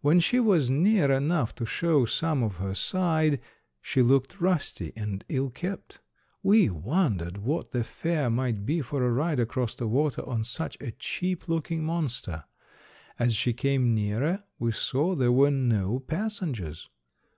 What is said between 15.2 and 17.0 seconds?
were no passengers.